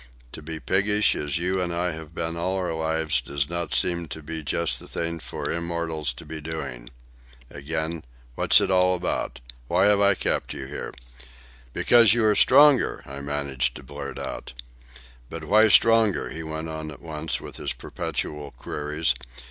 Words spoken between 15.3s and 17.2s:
why stronger?" he went on at